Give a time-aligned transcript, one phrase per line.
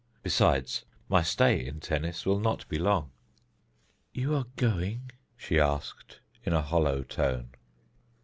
[0.23, 3.11] Besides, my stay in Tennis will not be long."
[4.11, 7.51] "You are going?" she asked in a hollow tone.